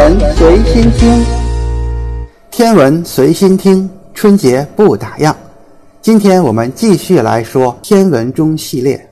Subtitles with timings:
[0.00, 1.26] 文随心听，
[2.50, 5.34] 天文随心听，春节不打烊。
[6.00, 9.10] 今天我们继续来说天文钟系列。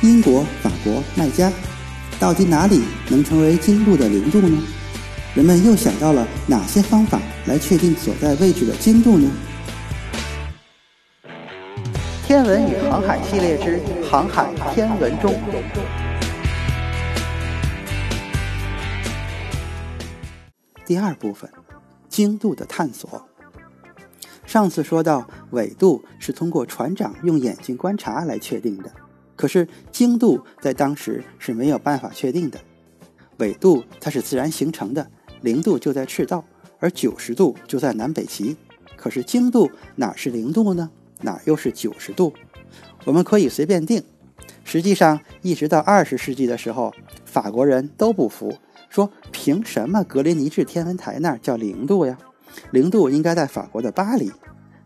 [0.00, 1.52] 英国、法国、麦加，
[2.18, 4.60] 到底哪里能成为经度的零度呢？
[5.36, 9.30] 人们又想到了哪些方法来确定所在位置的经度呢？
[12.26, 13.80] 天文与航海系列之
[14.10, 15.32] 航海天文钟。
[20.88, 21.50] 第二部分，
[22.08, 23.28] 经度的探索。
[24.46, 28.90] 上次说到，纬度是通过船长用眼睛观察来确定的，
[29.36, 32.58] 可是经度在当时是没有办法确定的。
[33.36, 35.10] 纬度它是自然形成的，
[35.42, 36.42] 零度就在赤道，
[36.78, 38.56] 而九十度就在南北极。
[38.96, 40.88] 可是经度哪是零度呢？
[41.20, 42.32] 哪又是九十度？
[43.04, 44.02] 我们可以随便定。
[44.64, 46.94] 实际上，一直到二十世纪的时候，
[47.28, 48.56] 法国人都不服。
[48.88, 52.18] 说凭什么格林尼治天文台那儿叫零度呀？
[52.70, 54.32] 零度应该在法国的巴黎。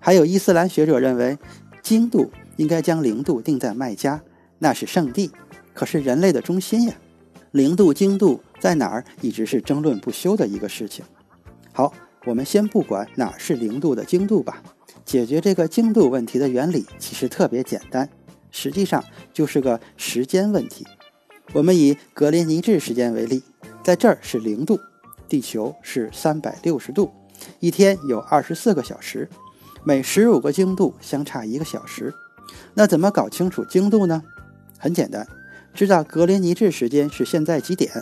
[0.01, 1.39] 还有伊斯兰学者认为，
[1.81, 4.21] 经度应该将零度定在麦加，
[4.59, 5.31] 那是圣地，
[5.73, 6.95] 可是人类的中心呀。
[7.53, 11.05] 零度经度在哪儿，一直是争论不休的一个事情。
[11.73, 14.61] 好，我们先不管哪儿是零度的经度吧。
[15.05, 18.09] 解决这个经度问题的原理其实特别简单，
[18.51, 20.85] 实际上就是个时间问题。
[21.53, 23.43] 我们以格林尼治时间为例。
[23.83, 24.79] 在这儿是零度，
[25.29, 27.11] 地球是三百六十度，
[27.59, 29.29] 一天有二十四个小时，
[29.85, 32.15] 每十五个经度相差一个小时。
[32.75, 34.23] 那怎么搞清楚经度呢？
[34.79, 35.27] 很简单，
[35.75, 37.93] 知道格林尼治时间是现在几点，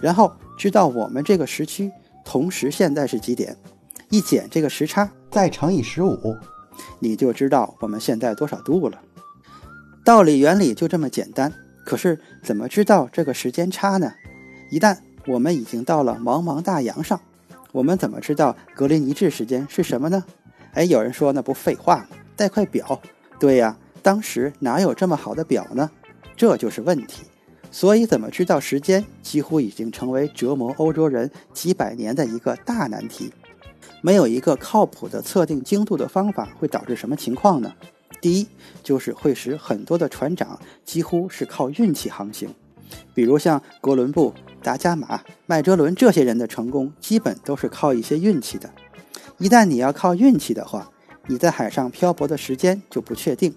[0.00, 1.92] 然后知道我们这个时区
[2.24, 3.56] 同时现在是几点，
[4.08, 6.34] 一减这个时差，再乘以十五，
[7.00, 8.98] 你就知道我们现在多少度了。
[10.04, 11.52] 道理原理就这么简单，
[11.88, 14.12] 可是怎么知道这个时间差呢？
[14.68, 17.18] 一旦我们已经到了茫茫大洋上，
[17.72, 20.22] 我们怎么知道格林尼治时间是什么呢？
[20.74, 22.08] 哎，有人说那不废话吗？
[22.36, 23.00] 带块表。
[23.40, 25.90] 对呀，当时哪有这么好的表呢？
[26.36, 27.22] 这就是问题。
[27.70, 33.32] 所以怎么知道时间，几乎已经成为折磨欧洲人几百年的一个大难题。
[34.02, 37.72] 没有一个靠谱的测定经度的方法，会导致什么情况呢？
[38.20, 38.46] 第一，
[38.82, 42.48] 就是会使很多的船长几乎是靠运气航行，
[43.14, 44.34] 比如像哥伦布。
[44.60, 48.68] 达伽马、麦哲伦这些人的成功，基本都是靠一些运气的。
[49.38, 50.90] 一旦你要靠运气的话，
[51.28, 53.54] 你在海上漂泊的时间就不确定，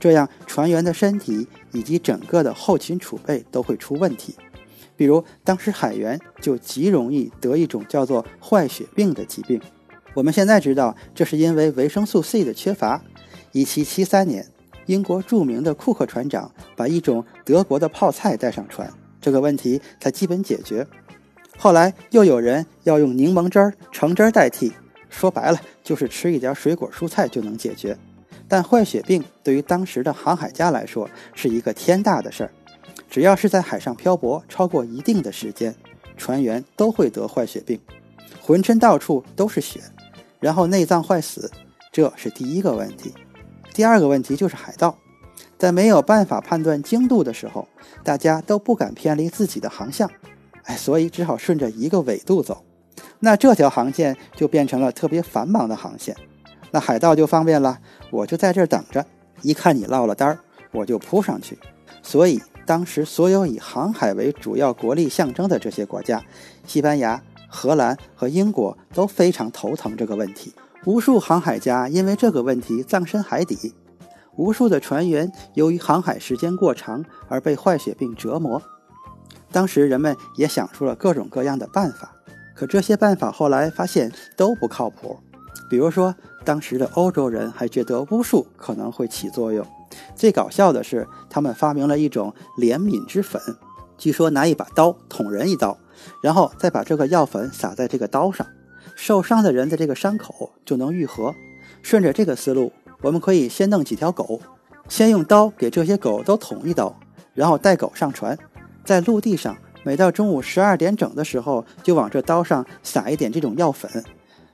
[0.00, 4.34] 这样船员的身体以及整个的后勤储备都会出问题。
[4.96, 9.60] 比如当时海员就极容易得一种叫做坏血病的疾病。
[10.14, 13.04] 我们现在知道，这是因为维生素 C 的缺乏。
[13.52, 14.46] 1773年，
[14.86, 18.92] 英国著名的库克船长把一种德国的泡菜带上船。
[19.20, 20.86] 这个问题才基本解决。
[21.56, 24.72] 后来又有人要用柠檬汁儿、橙汁儿代替，
[25.10, 27.98] 说白了就是吃一点水果蔬菜就能解决。
[28.46, 32.50] 但坏血病对于当时的航海家来说是一个天大的事儿，
[33.10, 35.74] 只要是在海上漂泊超过一定的时间，
[36.16, 37.78] 船员都会得坏血病，
[38.40, 39.80] 浑身到处都是血，
[40.38, 41.50] 然后内脏坏死，
[41.90, 43.12] 这是第一个问题。
[43.72, 44.98] 第二个问题就是海盗。
[45.56, 47.66] 在没有办法判断经度的时候，
[48.04, 50.08] 大家都不敢偏离自己的航向，
[50.62, 52.64] 哎，所以只好顺着一个纬度走。
[53.18, 56.16] 那这条航线就变成了特别繁忙的航线。
[56.70, 57.80] 那海盗就方便了，
[58.12, 59.04] 我就在这儿等着，
[59.42, 60.38] 一看你落了单儿，
[60.70, 61.58] 我就扑上去。
[62.02, 66.22] 所以当时所有以航海为主要国力象征的这些国家，
[66.66, 70.54] 西班牙、荷兰和英国都非常头疼这个问题。
[70.88, 73.74] 无数航海家因为这个问题葬身海底。
[74.36, 78.62] 无数的船员由于航海时间过长而被坏血病折磨。
[79.52, 82.16] 当时人们也想出了各种各样的办法，
[82.54, 85.18] 可这些办法后来发现都不靠谱。
[85.68, 89.66] 比如说，当时的欧洲人还觉得巫术可能会起作用。
[90.16, 93.42] 最搞笑的是，他们发明了一种怜悯之粉，
[93.98, 95.76] 据说拿一把刀捅人一刀，
[96.22, 98.46] 然后再把这个药粉撒在这个刀上，
[98.98, 101.32] 受伤的人的这个伤口就能愈合。
[101.82, 102.72] 顺着这个思路。
[103.00, 104.40] 我们可以先弄几条狗，
[104.88, 106.98] 先用刀给这些狗都捅一刀，
[107.32, 108.36] 然后带狗上船，
[108.84, 114.04] 在陆地上，每到中午十二点整的时候，就往这刀上撒一点这种药粉。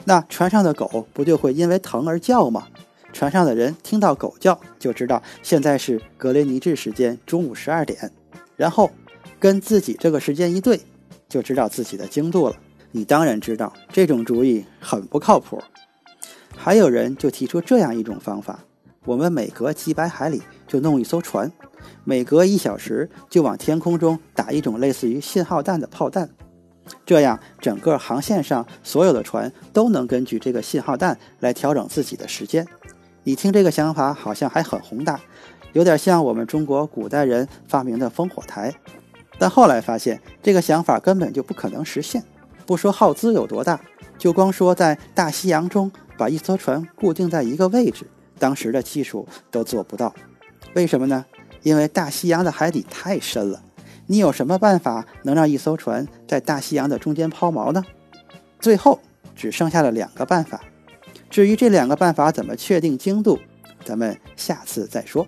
[0.05, 2.69] 那船上的狗不就会因为疼而叫吗？
[3.15, 8.13] 船上的人听到狗叫，就知道现在是格林尼治时间中午十二点，
[8.57, 8.91] 然后
[9.41, 10.79] 跟自己这个时间一对，
[11.31, 12.57] 就知道自己的经度了。
[12.97, 15.61] 你当然知道这种主意很不靠谱。
[16.57, 18.61] 还有人就提出这样一种方法：
[19.05, 21.51] 我们每隔几百海里就弄一艘船，
[22.05, 26.31] 每隔一小时就往天空中打一种类似于信号弹的炮弹，
[27.05, 32.65] 这样整个航线上所有的船都能根据这个信号弹来调整自己的时间。
[33.25, 35.19] 你听这个想法好像还很宏大，
[35.73, 38.73] 有点像我们中国古代人发明的烽火台，
[39.37, 42.23] 但后来发现这个想法根本就不可能实现。
[42.67, 43.81] 不说耗资有多大，
[44.19, 48.07] 就光说在大西洋中把一艘船固定在一个位置，
[48.39, 50.15] 当时的技术都做不到。
[50.75, 51.25] 为什么呢？
[51.63, 53.63] 因为大西洋的海底太深了。
[54.07, 57.83] 你有什么办法能让一艘船在大西洋的中间抛锚呢？
[58.61, 59.01] 最后
[59.35, 60.61] 只剩下了两个办法。
[61.31, 63.39] 至于这两个办法怎么确定精度，
[63.85, 65.27] 咱们下次再说。